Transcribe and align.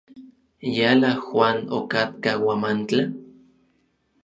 ¿Yala 0.77 1.11
Juan 1.25 1.57
okatka 1.77 2.31
Huamantla? 2.41 3.03